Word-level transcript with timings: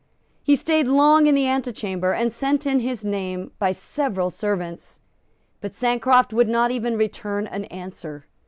He 0.41 0.55
stayed 0.55 0.87
long 0.87 1.27
in 1.27 1.35
the 1.35 1.47
antechamber, 1.47 2.11
and 2.11 2.33
sent 2.33 2.65
in 2.65 2.79
his 2.79 3.05
name 3.05 3.51
by 3.59 3.71
several 3.71 4.31
servants; 4.31 4.99
but 5.59 5.75
Sancroft 5.75 6.33
would 6.33 6.49
not 6.49 6.71
even 6.71 6.97
return 6.97 7.45
an 7.45 7.65
answer. 7.65 8.25